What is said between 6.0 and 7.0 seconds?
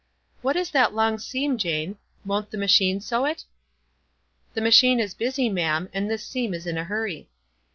this seam is in a